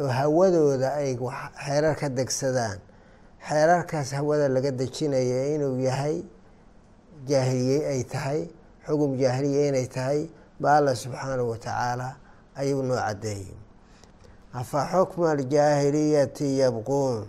oo 0.00 0.08
hawadooda 0.08 0.94
ay 1.00 1.16
xeerar 1.64 1.96
ka 2.00 2.08
degsadaan 2.08 2.78
xeerarkaas 3.48 4.12
hawada 4.16 4.48
laga 4.48 4.70
dejinaya 4.72 5.54
inuu 5.54 5.76
yahay 5.80 6.24
jaahiliye 7.28 7.86
ay 7.92 8.02
tahay 8.04 8.40
xugum 8.86 9.16
jaahiliye 9.20 9.68
inay 9.68 9.86
tahay 9.86 10.28
ba 10.60 10.76
alla 10.76 10.94
subxaanahu 10.96 11.50
wa 11.50 11.58
tacaala 11.58 12.16
ayuu 12.56 12.82
noo 12.82 12.96
caddeeyey 12.96 13.52
afa 14.52 14.86
xukma 14.92 15.30
aljaahiliyati 15.30 16.58
yabquun 16.58 17.26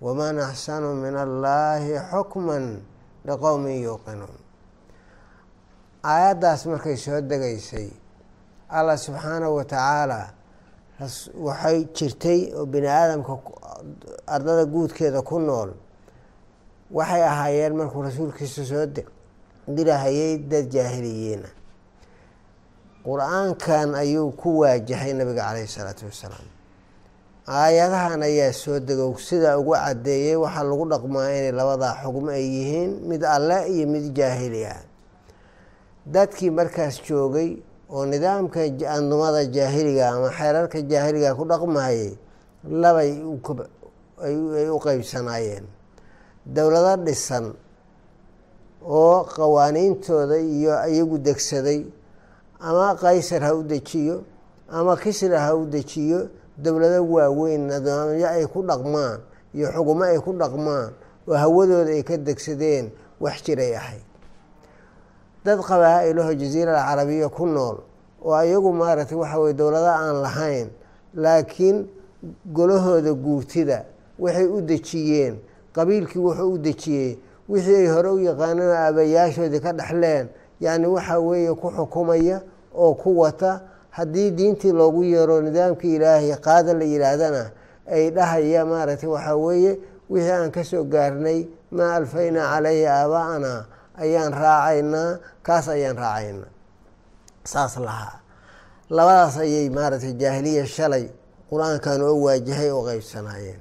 waman 0.00 0.38
axsanu 0.38 0.94
min 0.94 1.16
allaahi 1.16 1.94
xukman 2.10 2.80
liqowmin 3.26 3.82
yuuqinuun 3.82 4.36
aayaddaas 6.04 6.66
markay 6.66 6.96
soo 6.96 7.20
degaysay 7.20 7.88
allah 8.68 8.96
subxaanahu 8.98 9.56
wa 9.56 9.64
tacaala 9.64 10.20
waxay 11.46 11.84
jirtay 11.96 12.52
oo 12.56 12.66
bini 12.66 12.86
aadamka 12.88 13.32
ardada 14.26 14.64
guudkeeda 14.66 15.22
ku 15.22 15.38
nool. 15.40 15.70
Waxay 16.92 17.22
ahaayeen 17.22 17.74
markuu 17.76 18.02
rasuulkiisa 18.02 18.64
soo 18.64 18.86
dirahayay 19.76 20.38
dad 20.50 20.68
jaahiliyiina 20.74 21.48
qur'aankan 23.06 23.94
ayuu 24.02 24.30
ku 24.36 24.58
waajahay 24.60 25.12
nabiga 25.16 25.42
caleyhi 25.48 25.68
isalaatu 25.70 26.04
wassalaam 26.10 26.46
aayadahan 27.48 28.20
ayaa 28.22 28.52
soo 28.52 28.78
dego 28.88 29.16
sidaa 29.18 29.56
ugu 29.60 29.72
caddeeyey 29.74 30.36
waxaa 30.36 30.64
lagu 30.70 30.84
dhaqmaa 30.92 31.28
inay 31.38 31.52
labadaa 31.60 31.94
xugmo 32.02 32.30
ay 32.30 32.44
yihiin 32.56 32.90
mid 33.08 33.22
alle 33.24 33.58
iyo 33.72 33.86
mid 33.88 34.04
jaahili 34.18 34.62
ah 34.74 34.82
dadkii 36.14 36.50
markaas 36.58 37.00
joogay 37.06 37.50
oo 37.90 38.04
nidaamka 38.12 38.60
andumada 38.96 39.40
jaahiliga 39.56 40.04
ama 40.14 40.28
xeerarka 40.38 40.78
jaahiliga 40.92 41.34
ku 41.38 41.44
dhaqmayay 41.50 42.12
labay 42.82 43.10
ay 44.26 44.68
u 44.68 44.78
qeybsanaayeen 44.84 45.64
dowlado 46.54 47.02
dhisan 47.06 47.46
oo 48.84 49.24
qawaaniintooda 49.36 50.36
iyo 50.38 50.72
iyagu 50.92 51.16
degsaday 51.18 51.80
ama 52.60 52.94
qaysar 52.96 53.42
ha 53.42 53.54
u 53.54 53.62
dejiyo 53.62 54.22
ama 54.68 54.96
kisra 54.96 55.40
ha 55.40 55.54
u 55.56 55.66
dejiyo 55.66 56.28
dowlado 56.58 57.04
waaweyn 57.04 57.66
nidaamyo 57.66 58.26
ay 58.28 58.46
ku 58.46 58.62
dhaqmaan 58.62 59.20
iyo 59.54 59.68
xugumo 59.72 60.04
ay 60.04 60.18
ku 60.20 60.32
dhaqmaan 60.32 60.92
oo 61.28 61.34
hawadooda 61.36 61.90
ay 61.92 62.02
ka 62.02 62.16
degsadeen 62.16 62.90
wax 63.20 63.42
jiray 63.44 63.74
ahayd. 63.76 64.02
Dad 65.44 65.58
qabaa-ilaho 65.60 66.34
jaziira 66.34 66.76
alcarabiya 66.84 67.28
ku 67.28 67.46
nool 67.46 67.78
oo 68.22 68.34
ayagu 68.34 68.72
maaragtay 68.72 69.16
waxa 69.16 69.38
weye 69.40 69.54
dowlado 69.54 69.86
aan 69.88 70.16
lahayn 70.22 70.68
laakiin 71.14 71.88
golahooda 72.52 73.12
guurtida 73.14 73.84
waxay 74.18 74.46
u 74.46 74.60
dejiyeen 74.60 75.38
qabiilkii 75.72 76.18
wuxuu 76.20 76.52
u 76.54 76.58
dejiyey 76.58 77.18
wixii 77.48 77.74
ay 77.76 77.86
hore 77.88 78.08
u 78.10 78.18
yaqaaneen 78.20 78.68
oo 78.68 78.74
aabayaashoodii 78.76 79.60
ka 79.60 79.72
dhexleen 79.72 80.28
yacni 80.60 80.86
waxa 80.86 81.18
weeye 81.18 81.54
ku 81.54 81.70
xukumaya 81.76 82.42
oo 82.74 82.94
ku 82.94 83.18
wata 83.18 83.60
haddii 83.90 84.30
diintii 84.30 84.72
loogu 84.72 85.02
yeero 85.04 85.40
nidaamkii 85.42 85.94
ilaahay 85.96 86.36
qaada 86.46 86.72
la 86.74 86.84
yidhaahdana 86.84 87.50
ay 87.90 88.10
dhahaya 88.10 88.64
maaragtay 88.66 89.08
waxaa 89.08 89.36
weeye 89.36 89.72
wixii 90.10 90.30
aan 90.32 90.50
ka 90.50 90.64
soo 90.64 90.84
gaarnay 90.84 91.46
maa 91.70 91.94
alfaynaa 91.96 92.46
caleyhi 92.54 92.86
aaba'ana 92.86 93.52
ayaan 94.02 94.32
raacaynaa 94.32 95.18
kaas 95.42 95.68
ayaan 95.68 95.96
raacaynaa. 95.96 96.48
Saas 97.44 97.76
lahaa. 97.76 98.20
Labadaas 98.90 99.36
ayay 99.38 99.70
maaragtay 99.70 100.12
jaahiliya 100.12 100.66
shalay 100.66 101.04
qur'aankan 101.50 102.00
oo 102.02 102.14
waajahay 102.26 102.70
oo 102.70 102.82
qeybsanaayeen 102.88 103.60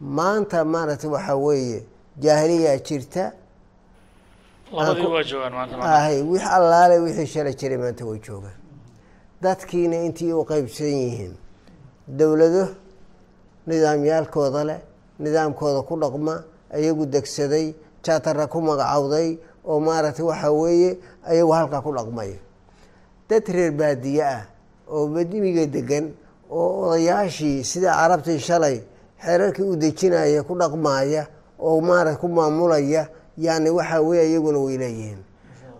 maanta 0.00 0.64
maaragtay 0.64 1.10
waxaa 1.10 1.36
weeye 1.36 1.78
jaahiliyaa 2.18 2.78
jirta 2.86 3.24
labadii 3.24 3.32
waa 3.32 3.32
joogaan 3.32 3.32
maanta 3.32 3.34
ahay 4.12 4.55
wix 6.30 6.42
allaale 6.56 6.98
wixii 7.04 7.26
shalay 7.26 7.54
jiray 7.54 7.76
maanta 7.78 8.04
way 8.04 8.18
joogaan. 8.18 8.56
Dadkiina 9.42 9.96
intii 10.06 10.32
u 10.32 10.44
qeybsan 10.44 10.86
yihiin 11.02 11.34
dowlado 12.08 12.64
nidaamyaalkooda 13.66 14.64
leh 14.68 14.80
nidaamkooda 15.22 15.82
ku 15.88 15.94
dhaqma 16.02 16.34
ayagu 16.74 17.06
degsaday 17.06 17.74
jaatara 18.04 18.46
ku 18.46 18.60
magacowday 18.60 19.38
oo 19.64 19.80
maaragtay 19.80 20.24
waxaa 20.26 20.50
weeye 20.52 20.98
ayagu 21.30 21.52
halkaa 21.52 21.80
ku 21.82 21.92
dhaqmaya. 21.94 22.38
Dad 23.28 23.46
reer 23.48 23.70
baadiye 23.72 24.22
ah 24.24 24.42
oo 24.90 25.06
badimiga 25.06 25.66
degan 25.66 26.10
oo 26.50 26.88
odayaashii 26.90 27.64
sida 27.64 27.92
carabtii 27.94 28.38
shalay 28.38 28.82
xeerarkii 29.24 29.62
u 29.62 29.76
dejinaya 29.76 30.42
ku 30.42 30.54
dhaqmaaya 30.58 31.26
oo 31.60 31.80
maarata 31.80 32.18
ku 32.18 32.28
maamulaya 32.28 33.08
yani 33.38 33.70
waxaa 33.70 34.00
weye 34.00 34.30
iyaguna 34.30 34.58
way 34.58 34.76
leeyihiin. 34.78 35.18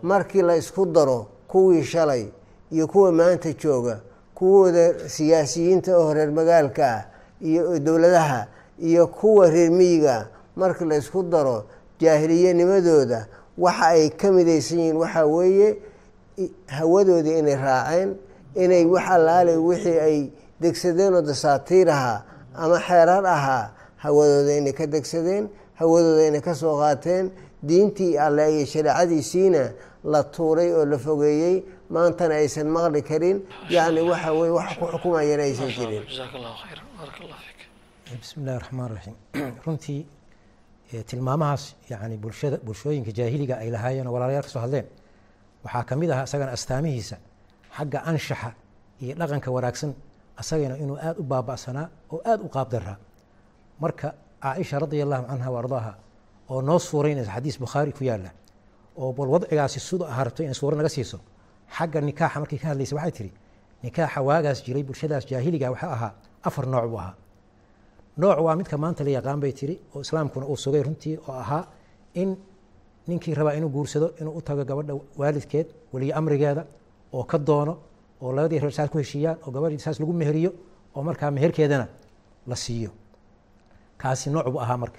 Markii 0.02 0.42
la 0.42 0.56
isku 0.56 0.86
daro 0.86 1.26
kuwii 1.48 1.84
shalay 1.84 2.26
iyo 2.70 2.86
kuwa 2.86 3.12
maanta 3.12 3.52
jooga 3.52 4.00
kuwooda 4.34 5.08
siyaasiyiinta 5.08 5.96
oo 5.98 6.14
reer 6.14 6.30
magaalka 6.32 6.86
ah 6.94 7.04
iyo 7.40 7.78
dowladaha 7.78 8.46
iyo 8.78 9.06
kuwa 9.06 9.50
reer 9.50 9.70
miyiga 9.70 10.28
markii 10.56 10.84
la 10.84 10.96
isku 10.96 11.22
daro 11.22 11.64
jaahiliyanimadooda 12.00 13.26
waxa 13.58 13.86
ay 13.86 14.08
ka 14.10 14.32
midaysan 14.32 14.78
yihiin 14.78 14.96
waxaa 14.96 15.25
weeye 15.26 15.76
hawadoodii 16.66 17.38
inay 17.38 17.56
raaceen 17.56 18.14
inay 18.54 18.84
wax 18.84 19.06
allaale 19.10 19.56
wixii 19.56 19.98
ay 20.00 20.30
degsadeen 20.60 21.14
oo 21.14 21.22
dasaatiir 21.22 21.90
ahaa 21.90 22.22
ama 22.54 22.80
xeerar 22.80 23.26
ahaa 23.26 23.70
hawadooda 23.96 24.52
inay 24.56 24.72
ka 24.72 24.86
degsadeen 24.86 25.48
hawadooda 25.75 26.26
inay 26.26 26.40
ka 26.40 26.54
soo 26.54 26.76
qaateen 26.78 27.30
diintii 27.68 28.18
alle 28.18 28.44
iyo 28.56 28.66
shareecadiisiina 28.72 29.62
la 30.12 30.20
tuuray 30.34 30.70
oo 30.78 30.84
la 30.84 30.98
fogeeyey 30.98 31.56
maantana 31.90 32.34
aysan 32.34 32.68
maqli 32.76 33.02
karin. 33.02 33.36
Yacni 33.70 34.00
waxa 34.10 34.30
weye 34.38 34.52
wax 34.58 34.68
ku 34.78 34.84
xukumayana 34.92 35.42
aysan 35.48 35.68
jirin. 35.76 36.02
bismi 38.20 38.42
illahi 38.42 38.58
raxmaan 38.62 38.90
raxiim 38.94 39.16
runtii 39.66 40.00
tilmaamahaas 41.10 41.64
yani 41.90 42.16
bulshada 42.22 42.56
bulshooyinka 42.66 43.10
jaahiliga 43.18 43.54
ay 43.62 43.68
lahaayeen 43.75 44.06
oo 44.08 44.12
walaalayaal 44.16 44.44
ka 44.46 44.48
soo 44.54 44.60
hadleen 44.64 44.86
waxaa 45.64 45.84
ka 45.88 45.94
mid 46.00 46.10
ahaa 46.14 46.25
isagana 46.28 46.52
astaamihiisa 46.58 47.16
xagga 47.76 47.98
anshaxa 48.10 48.50
iyo 49.02 49.14
dhaqanka 49.20 49.48
wanaagsan 49.56 49.90
asagana 50.40 50.75
inuu 50.82 50.96
aada 51.06 51.18
u 51.22 51.25
baaba'sanaa 51.32 51.86
oo 52.14 52.18
aada 52.30 52.42
u 52.46 52.48
qaabdaraa 52.56 52.96
marka 53.82 54.08
caaisha 54.42 54.76
radia 54.84 55.02
allahu 55.06 55.25
canha 55.30 55.48
wa 55.54 55.58
ardaaha 55.62 55.92
oo 56.50 56.61
noo 56.62 56.79
suuraynaysa 56.79 57.33
xadiis 57.37 57.57
bukhaari 57.61 57.93
ku 57.93 58.05
yaalla 58.05 58.31
oo 58.97 59.12
bal 59.12 59.29
wadcigaasi 59.35 59.81
sidu 59.81 60.05
aha 60.05 60.25
rabto 60.25 60.43
inay 60.43 60.55
suuro 60.55 60.76
naga 60.76 60.88
siiso 60.88 61.19
xagga 61.76 62.00
nikaaxa 62.00 62.38
markay 62.41 62.59
ka 62.59 62.67
hadlaysa 62.71 62.95
waxay 62.97 63.12
tihi 63.19 63.31
nikaaxa 63.83 64.21
waagaas 64.29 64.59
jiray 64.67 64.83
bulshadaas 64.83 65.25
jaahiliga 65.31 65.71
waxaa 65.75 65.93
ahaa 65.97 66.12
afar 66.49 66.67
nooc 66.67 66.85
buu 66.91 66.99
ahaa. 66.99 67.15
Nooc 68.17 68.38
waa 68.47 68.57
midka 68.57 68.76
maanta 68.79 69.05
la 69.05 69.11
yaqaan 69.11 69.41
bay 69.41 69.53
tiri 69.53 69.75
oo 69.95 70.00
islaamkuna 70.00 70.47
uu 70.47 70.57
sugay 70.57 70.83
runtii 70.83 71.17
oo 71.29 71.33
ahaa 71.43 71.62
in 72.15 72.37
ninkii 73.07 73.35
rabaa 73.35 73.53
inuu 73.59 73.69
guursado 73.71 74.09
inuu 74.21 74.33
u 74.38 74.43
tago 74.43 74.65
gabadha 74.65 74.95
waalidkeed 75.21 75.67
weliyo 75.93 76.15
amrigeeda 76.19 76.62
oo 77.12 77.25
ka 77.25 77.38
doono 77.38 77.75
oo 78.23 78.33
labadii 78.33 78.59
reer 78.59 78.73
saas 78.73 78.91
ku 78.91 78.99
heshiiyaan 78.99 79.37
oo 79.47 79.50
gabadhii 79.50 79.79
saas 79.79 80.00
lagu 80.00 80.12
meheriyo 80.12 80.50
oo 80.95 81.03
markaa 81.03 81.31
meherkeedana 81.31 81.87
la 82.47 82.57
siiyo. 82.57 82.91
Kaasi 83.99 84.31
nooc 84.31 84.47
ahaa 84.65 84.76
marka 84.76 84.99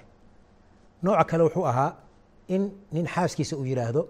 nooca 1.02 1.24
kale 1.24 1.42
wuxuu 1.44 1.66
ahaa 1.66 1.90
in 2.48 2.62
nin 2.92 3.06
xaaskiisa 3.14 3.56
uu 3.56 3.64
yidhaahdo 3.64 4.02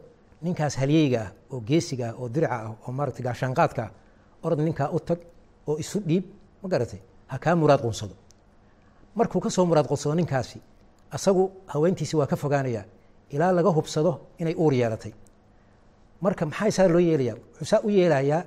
ninkaas 0.43 0.77
halyeyga 0.81 1.21
ah 1.23 1.31
oo 1.53 1.61
geesiga 1.69 2.07
ah 2.11 2.15
oo 2.21 2.29
dirica 2.29 2.55
ah 2.55 2.71
oo 2.87 2.93
maarata 2.93 3.23
gaashaanqaadka 3.23 3.83
ah 3.83 3.91
orod 4.45 4.61
ninkaa 4.61 4.89
u 4.97 5.01
tag 5.01 5.19
oo 5.69 5.77
isu 5.79 5.99
dhiib 6.09 6.25
ma 6.63 6.69
garatay? 6.69 7.01
Ha 7.31 7.39
kaa 7.39 7.55
muraad 7.57 7.81
qunsado. 7.81 8.15
Markuu 9.15 9.41
ka 9.41 9.51
soo 9.51 9.67
muraad 9.67 9.87
qodsado 9.87 10.15
ninkaasi 10.15 10.61
asagu 11.11 11.51
haweentiisi 11.67 12.17
waa 12.17 12.27
ka 12.27 12.37
fogaanaya 12.37 12.85
ilaa 13.31 13.53
laga 13.53 13.71
hubsado 13.71 14.21
inay 14.39 14.55
uur 14.55 14.73
yeelatay. 14.75 15.13
Marka 16.21 16.47
maxaa 16.47 16.71
saa 16.71 16.89
loo 16.89 17.01
yeelaya 17.01 17.35
wuxuu 17.35 17.65
saa 17.73 17.81
u 17.85 17.91
yeelayaa 17.91 18.43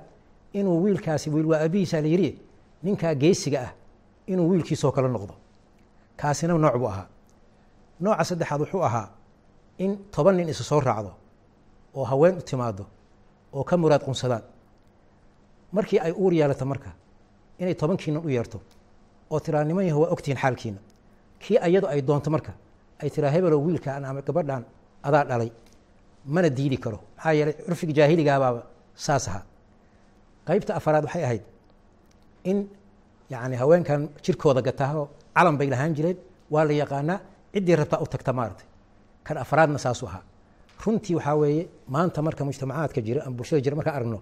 inuu 0.52 0.82
wiilkaasi 0.84 1.30
wiil 1.30 1.46
waa 1.46 1.60
abihiisa 1.66 2.00
la 2.00 2.08
yidhi 2.08 2.30
ninkaa 2.82 3.14
geesiga 3.14 3.58
ah 3.66 3.72
inuu 4.26 4.48
wiilkiisoo 4.50 4.92
kale 4.92 5.08
noqdo. 5.08 5.34
Kaasina 6.16 6.58
nooc 6.58 6.76
buu 6.78 6.88
ahaa 6.88 7.06
nooca 8.00 8.24
saddexaad 8.24 8.60
wuxuu 8.60 8.82
ahaa 8.88 9.08
in 9.78 9.96
toban 10.14 10.36
nin 10.36 10.48
isu 10.48 10.64
soo 10.64 10.80
raacdo 10.80 11.12
oo 11.94 12.04
haween 12.04 12.38
u 12.38 12.42
timaado 12.42 12.84
oo 13.52 13.64
ka 13.64 13.76
muraad 13.76 14.02
qunsadaan. 14.04 14.42
Markii 15.72 15.98
ay 16.00 16.12
uur 16.12 16.32
yeelato 16.32 16.64
marka 16.66 16.90
inay 17.58 17.74
tobankiina 17.74 18.20
u 18.20 18.28
yeerto 18.28 18.60
oo 19.30 19.40
tiraa 19.40 19.64
niman 19.64 19.86
yaho 19.86 20.00
waa 20.00 20.10
ogtihiin 20.14 20.38
xaalkiina. 20.42 20.78
Kii 21.38 21.58
ayado 21.58 21.86
ay 21.88 22.02
doonto 22.02 22.30
marka 22.30 22.52
ay 23.02 23.10
tiraa 23.10 23.30
hebelow 23.30 23.60
wiilkaan 23.66 24.04
ama 24.04 24.20
gabadhan 24.22 24.64
adaa 25.02 25.24
dhalay 25.24 25.50
mana 26.26 26.48
diidi 26.50 26.76
karo. 26.76 26.98
Maxaa 27.16 27.32
yeelay 27.32 27.54
curfiga 27.66 27.92
jaahiligabaaba 27.98 28.62
saas 28.94 29.28
ahaa. 29.28 29.44
Qaybta 30.46 30.74
afaraad 30.78 31.04
waxay 31.04 31.24
ahayd 31.24 31.42
in 32.44 32.68
yani 33.30 33.56
haweenkan 33.56 34.08
jirkooda 34.24 34.62
gataho 34.62 35.08
calan 35.36 35.56
bay 35.58 35.68
lahaan 35.70 35.94
jireen 35.96 36.16
waa 36.50 36.64
la 36.64 36.72
yaqaanaa 36.72 37.18
ciddii 37.54 37.76
rabtaa 37.80 38.00
u 38.02 38.06
tagta 38.06 38.32
maaragtay. 38.32 38.66
Kan 39.26 39.36
afraadna 39.44 39.78
saasuu 39.78 40.06
ahaa 40.08 40.22
runtii 40.84 41.14
waxaa 41.18 41.34
weeye 41.40 41.68
maanta 41.94 42.22
marka 42.26 42.44
mujtamacaadka 42.44 43.00
jira 43.06 43.20
ama 43.26 43.36
bulshada 43.36 43.60
jira 43.64 43.76
markaan 43.76 43.96
aragno 43.98 44.18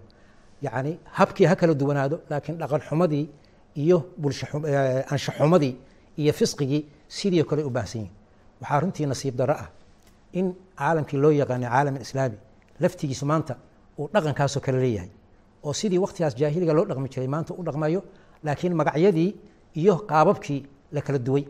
yani 0.61 0.91
habkii 1.17 1.45
ha 1.49 1.55
kala 1.55 1.73
duwanaado 1.73 2.15
laakiin 2.29 2.57
dhaqan 2.61 2.81
xumadii 2.87 3.25
iyo 3.75 3.97
bulsho 4.21 4.45
ansha 5.13 5.31
xumadii 5.37 5.73
iyo 6.21 6.33
fisqigii 6.33 6.81
sidii 7.07 7.43
kale 7.49 7.63
u 7.63 7.69
baahsan 7.69 8.01
yihiin 8.01 8.13
waxaa 8.61 8.79
runtii 8.83 9.05
nasiib 9.11 9.35
darro 9.35 9.53
ah 9.63 9.69
in 10.33 10.53
caalamkii 10.77 11.17
loo 11.23 11.31
yaqaanay 11.41 11.69
caalam 11.69 11.95
islaami 12.05 12.37
laftigiisu 12.79 13.25
maanta 13.25 13.53
uu 13.99 14.07
dhaqankaasoo 14.13 14.61
kale 14.65 14.77
leeyahay. 14.83 15.09
Oo 15.63 15.73
sidii 15.73 15.97
waktigaas 16.05 16.35
jaahiliga 16.41 16.73
loo 16.73 16.85
dhaqmi 16.85 17.09
jiray 17.13 17.27
maanta 17.27 17.53
u 17.59 17.63
dhaqmayo 17.67 18.01
laakiin 18.45 18.73
magacyadii 18.79 19.29
iyo 19.81 19.93
qaababkii 20.09 20.59
la 20.91 21.01
kala 21.01 21.19
duway 21.19 21.43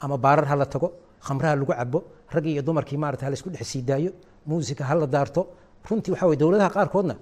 ama 0.00 0.16
baarar 0.24 0.46
ha 0.50 0.56
la 0.56 0.66
tago 0.66 0.88
khamraha 1.26 1.54
lagu 1.56 1.72
cabo 1.72 1.98
raggii 2.34 2.52
iyo 2.54 2.62
dumarkii 2.62 2.96
maarata 3.02 3.24
ha 3.26 3.30
la 3.30 3.34
isku 3.38 3.50
dhex 3.50 3.66
sii 3.72 3.82
daayo 3.82 4.10
muusika 4.46 4.84
ha 4.84 4.94
la 4.94 5.06
daarto. 5.06 5.42
Runtii 5.88 6.10
waxa 6.12 6.26
weye 6.26 6.36
dowladaha 6.38 6.70
qaarkoodna 6.76 7.14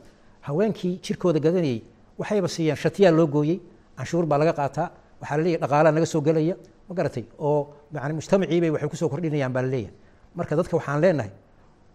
haweenkii 0.47 1.00
jirkooda 1.04 1.40
gadanayey 1.40 1.83
waxayba 2.19 2.49
siiyeen 2.49 2.76
shatiyaa 2.76 3.11
loo 3.11 3.26
gooyey 3.26 3.59
canshuur 3.97 4.26
baa 4.26 4.38
laga 4.38 4.52
qaataa 4.52 4.88
waxaa 5.21 5.37
la 5.37 5.42
leeyahy 5.45 5.61
dhaqaalaa 5.62 5.92
naga 5.97 6.07
soo 6.07 6.21
gelaya 6.21 6.57
ma 6.88 6.95
garatay? 6.95 7.25
Oo 7.38 7.69
yani 7.95 8.14
mujtamaciibay 8.14 8.71
waxay 8.71 8.88
ku 8.88 8.97
soo 8.97 9.09
kordhinayaan 9.09 9.52
baa 9.52 9.62
la 9.62 9.69
leeyahay. 9.69 9.95
Marka 10.37 10.57
dadka 10.57 10.76
waxaan 10.76 11.00
leenahay 11.00 11.30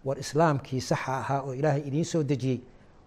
war 0.04 0.18
islaamkii 0.18 0.80
saxa 0.80 1.12
ahaa 1.22 1.40
oo 1.46 1.52
ilaahay 1.54 1.82
idiin 1.88 2.04
soo 2.04 2.22
dejiyey 2.22 2.58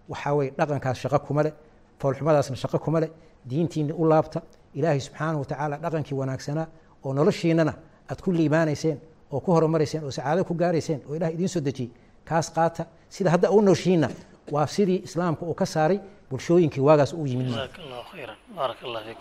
waxaa 0.08 0.34
weye 0.34 0.50
dhaqankaas 0.58 0.98
shaqo 1.02 1.18
kuma 1.26 1.42
leh 1.42 1.52
foolxumadaasna 2.00 2.56
shaqo 2.56 2.78
kuma 2.78 3.00
leh 3.00 3.10
diintiinni 3.48 3.92
u 3.92 4.04
laabta. 4.08 4.40
Ilaahay 4.74 5.00
subxaanahu 5.00 5.40
watacaala 5.44 5.76
dhaqankii 5.84 6.14
wanaagsanaa 6.20 6.66
oo 7.04 7.12
noloshiinana 7.14 7.72
aad 8.10 8.20
ku 8.24 8.30
liibaanayseen 8.32 8.98
oo 9.32 9.40
ku 9.40 9.50
horumarayseen 9.56 10.04
oo 10.04 10.10
sacaado 10.10 10.44
ku 10.44 10.54
gaarayseen 10.54 11.00
oo 11.08 11.14
ilahay 11.16 11.34
idiin 11.34 11.48
soo 11.48 11.60
dejiyey 11.68 11.90
kaas 12.28 12.50
qaata. 12.56 12.84
Sida 13.08 13.30
hadda 13.34 13.50
u 13.50 13.60
nooshiinna 13.62 14.08
waa 14.54 14.66
sidii 14.66 15.00
islaamka 15.08 15.42
uu 15.46 15.54
ka 15.54 15.66
saaray 15.66 15.98
bulshooyinkii 16.30 16.80
waagaas 16.88 17.12
u 17.12 17.26
yimid. 17.26 17.46
Jazaak 17.48 17.78
allahu 17.84 18.04
khayran 18.12 18.36
baaraka 18.56 18.82
allah 18.86 19.02
fiik. 19.06 19.20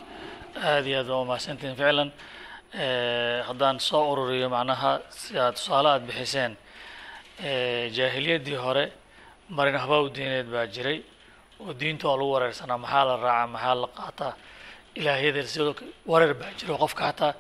Aada 0.64 0.88
iyo 0.90 1.00
aad 1.02 1.10
waa 1.10 1.22
umahadsantihin 1.26 1.76
ficlan. 1.76 2.10
Haddaan 3.48 3.80
soo 3.80 4.04
ururiyo 4.12 4.50
macnaha 4.50 4.92
si 5.10 5.38
aad 5.40 5.54
tusaale 5.58 5.90
aada 5.90 6.06
bixiseen 6.06 6.52
jaahiliyaddii 7.98 8.56
hore 8.66 8.86
marin 9.50 9.76
habaw 9.84 10.04
diineed 10.16 10.48
baa 10.54 10.66
jiray 10.76 11.00
oo 11.60 11.74
diinta 11.80 12.08
waa 12.08 12.18
lagu 12.18 12.32
wareersanaa 12.36 12.78
maxaa 12.78 13.06
la 13.10 13.16
raacaa 13.18 13.48
maxaa 13.54 13.76
la 13.82 13.88
qaataa 14.00 14.34
ilaahyada 14.96 15.42
wareer 16.12 16.34
baa 16.42 16.52
jira 16.60 16.76
qofka 16.84 17.04
xataa 17.10 17.34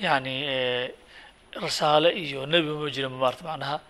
yani 0.00 0.34
rasaale 1.54 2.10
iyo 2.14 2.46
nebi 2.46 2.68
ma 2.68 2.88
jirin 2.90 3.10
maarta 3.12 3.42
macnaha. 3.44 3.80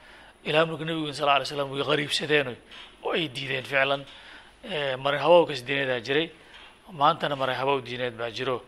Ilaa 0.44 0.64
marka 0.66 0.84
nebigu 0.84 1.12
sal 1.12 1.28
alay 1.28 1.46
slam 1.46 1.70
way 1.70 1.82
qariibsadeen 1.90 2.56
oo 3.04 3.12
ay 3.12 3.28
diideen 3.28 3.64
ficlan 3.64 4.02
marin 5.04 5.20
habawkas 5.20 5.60
diineedaa 5.66 6.00
jiray. 6.06 6.26
Maantana 6.92 7.36
marin 7.36 7.56
habaw 7.60 7.80
diineed 7.80 8.14
baa 8.16 8.30
jiro. 8.30 8.62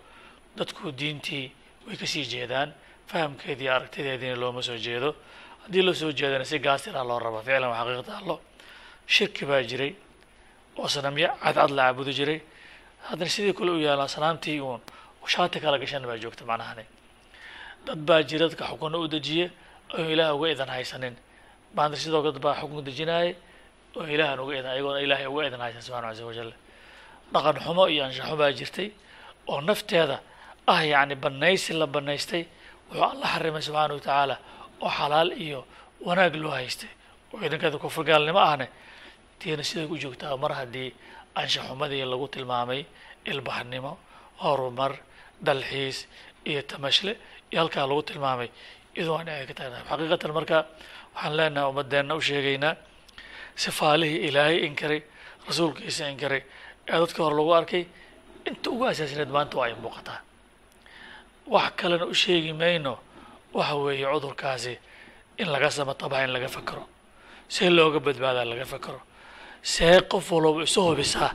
Dadku 0.56 0.92
diintii 0.92 1.52
way 1.86 1.96
ka 1.96 2.06
sii 2.06 2.24
jeedaan. 2.32 2.74
Fahamkeedii 3.06 3.68
aragtideediina 3.68 4.36
looma 4.36 4.62
soo 4.62 4.76
jeedo. 4.76 5.14
Haddii 5.64 5.82
loo 5.82 5.94
soo 5.94 6.12
jeedana 6.12 6.44
si 6.44 6.58
gaasira 6.58 7.02
loo 7.04 7.18
raba 7.18 7.40
ficlan 7.42 7.70
waa 7.70 7.84
xaqiiqda 7.84 8.12
allo 8.20 8.40
shirki 9.06 9.44
baa 9.46 9.62
jiray. 9.62 9.94
Oo 10.78 10.88
sanamyo 10.88 11.28
cadcad 11.42 11.70
la 11.70 11.82
caabudi 11.88 12.12
jiray. 12.12 12.40
Haddana 13.08 13.30
sidii 13.30 13.54
kale 13.54 13.70
u 13.70 13.78
yaalaa 13.80 14.08
sanaamtii 14.08 14.60
uun 14.60 14.80
shaati 15.26 15.60
kala 15.60 15.78
gashan 15.78 16.04
baa 16.06 16.18
joogta 16.18 16.44
macnahani 16.44 16.84
dad 17.86 17.98
baa 18.08 18.22
jira 18.28 18.46
dadka 18.48 18.64
xukunna 18.70 18.98
u 18.98 19.06
dejiye 19.14 19.46
oo 19.98 20.04
ilaah 20.12 20.34
uga 20.36 20.48
idan 20.54 20.68
haysanin. 20.74 21.14
Maanta 21.76 21.96
sidoo 22.02 22.22
dad 22.26 22.38
baa 22.44 22.54
xukun 22.60 22.84
dejinaaya 22.88 23.34
oo 23.96 24.04
ilaahan 24.14 24.40
uga 24.44 24.52
idan 24.58 24.70
ayagoona 24.74 25.00
ilaahay 25.06 25.26
uga 25.32 25.42
idan 25.48 25.60
haysan 25.64 25.82
subxana 25.86 26.08
casa 26.10 26.24
wajal 26.28 26.50
dhaqan 27.32 27.56
xumo 27.64 27.84
iyo 27.92 28.02
anshaxo 28.06 28.36
baa 28.40 28.52
jirtay 28.58 28.88
oo 29.50 29.60
nafteeda 29.68 30.16
ah 30.72 30.82
yacni 30.92 31.14
banaysi 31.24 31.72
la 31.80 31.86
banaystay 31.86 32.42
wuxuu 32.90 33.04
alla 33.12 33.26
xarimay 33.32 33.62
subxaana 33.66 33.94
wa 33.94 34.00
tacaala 34.00 34.36
oo 34.84 34.90
xalaal 34.98 35.30
iyo 35.44 35.60
wanaag 36.06 36.34
loo 36.42 36.50
haystay. 36.58 36.90
Oo 37.32 37.40
idankeeda 37.46 37.78
kufurgaalnimo 37.78 38.38
ahne 38.50 38.66
tiina 39.38 39.62
siday 39.68 39.86
ku 39.90 39.96
joogtaa 40.02 40.36
mar 40.42 40.52
haddii 40.58 40.88
anshaxumadii 41.40 42.04
lagu 42.12 42.26
tilmaamay 42.34 42.80
ilbaxnimo 43.30 43.92
horumar 44.42 44.92
dalxiis 45.46 45.98
iyo 46.44 46.62
tamashle 46.62 47.12
iyo 47.52 47.58
halkaa 47.62 47.86
lagu 47.88 48.02
tilmaamay. 48.02 48.48
Iyadoo 48.96 49.16
aan 49.18 49.28
ay 49.28 49.46
ka 49.46 49.54
tagnaa 49.54 49.82
xaqiiqatan 49.90 50.32
marka 50.38 50.58
waxaan 51.14 51.36
leenahay 51.38 51.68
ummadeenna 51.70 52.14
u 52.14 52.20
sheegaynaa 52.28 52.74
sifaalihii 53.62 54.20
ilaahay 54.28 54.58
inkaray 54.66 55.00
rasuulkiisa 55.48 56.08
inkaray 56.12 56.42
ee 56.88 56.98
dadka 57.02 57.20
hore 57.24 57.36
lagu 57.38 57.52
arkay 57.60 57.84
inta 58.48 58.66
ugu 58.70 58.84
asaasineed 58.90 59.28
maanta 59.36 59.54
waa 59.58 59.66
ay 59.68 59.74
muuqataa. 59.84 60.18
Wax 61.54 61.72
kalena 61.80 62.04
u 62.06 62.14
sheegi 62.14 62.52
mayno 62.52 62.92
waxa 63.54 63.74
weeye 63.84 64.06
cudurkaasi 64.12 64.72
in 65.38 65.48
laga 65.52 65.70
samatabaha 65.70 66.24
in 66.24 66.32
laga 66.32 66.48
fakero 66.56 66.84
see 67.48 67.70
looga 67.70 68.00
badbaadaa 68.06 68.44
laga 68.52 68.64
fakero 68.72 69.00
see 69.72 70.00
qof 70.12 70.26
walba 70.32 70.62
isu 70.68 70.80
hubisaa 70.88 71.30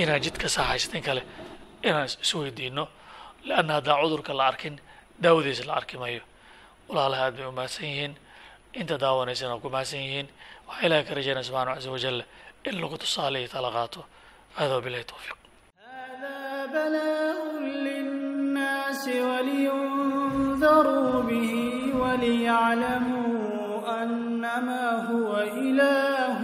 inaan 0.00 0.20
jidka 0.24 0.48
saaxaysatin 0.56 1.02
kale 1.06 1.22
inaan 1.88 2.06
isweydiino 2.24 2.84
lanna 3.48 3.72
haddaan 3.78 4.00
cudurka 4.02 4.32
la 4.38 4.44
arkin 4.50 4.74
daawadiisa 5.22 5.64
la 5.68 5.74
arki 5.80 5.96
mayo 6.02 6.22
walaalaha 6.88 7.22
aad 7.26 7.34
bay 7.36 7.46
u 7.46 7.52
mahadsan 7.58 7.86
yihiin 7.90 8.14
inta 8.80 8.94
daawanaysana 9.04 9.60
ku 9.62 9.68
mahadsan 9.74 10.00
yihiin 10.06 10.28
waxaa 10.68 10.86
ilahay 10.86 11.04
ka 11.08 11.14
rajaynaya 11.18 11.44
subxana 11.48 11.74
caza 11.76 11.90
wajal 11.94 12.18
in 12.68 12.74
lagu 12.82 12.96
tusaale 13.02 13.38
iyo 13.40 13.48
tala 13.54 13.70
qaato 13.76 14.00
hada 14.56 14.74
wabilahi 14.78 15.04
towfiiq 15.12 15.38
ولينذروا 19.32 21.22
به 21.22 21.50
وليعلموا 22.02 23.62
أنما 24.02 24.84
هو 25.10 25.36
إله 25.42 26.40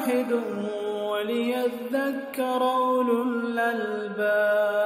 واحد 0.00 0.32
وليذكر 1.10 2.62
أولو 2.62 3.22
الألباب 3.22 4.79